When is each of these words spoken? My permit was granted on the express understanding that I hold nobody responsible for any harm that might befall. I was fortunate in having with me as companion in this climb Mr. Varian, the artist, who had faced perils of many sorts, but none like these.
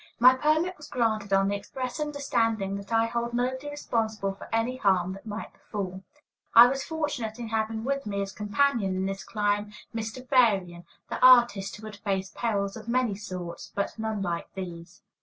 My 0.17 0.33
permit 0.33 0.75
was 0.77 0.87
granted 0.87 1.31
on 1.31 1.47
the 1.47 1.55
express 1.55 1.99
understanding 1.99 2.73
that 2.77 2.91
I 2.91 3.05
hold 3.05 3.35
nobody 3.35 3.69
responsible 3.69 4.33
for 4.33 4.49
any 4.51 4.77
harm 4.77 5.13
that 5.13 5.27
might 5.27 5.53
befall. 5.53 6.01
I 6.55 6.65
was 6.65 6.83
fortunate 6.83 7.37
in 7.37 7.49
having 7.49 7.83
with 7.83 8.07
me 8.07 8.23
as 8.23 8.31
companion 8.31 8.95
in 8.95 9.05
this 9.05 9.23
climb 9.23 9.73
Mr. 9.93 10.27
Varian, 10.27 10.85
the 11.09 11.23
artist, 11.23 11.75
who 11.75 11.85
had 11.85 11.97
faced 11.97 12.33
perils 12.33 12.75
of 12.75 12.87
many 12.87 13.13
sorts, 13.13 13.71
but 13.75 13.99
none 13.99 14.23
like 14.23 14.51
these. 14.55 15.03